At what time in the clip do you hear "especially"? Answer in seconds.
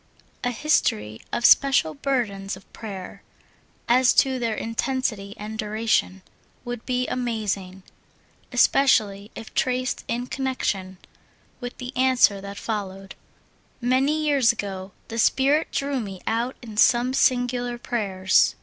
8.51-9.29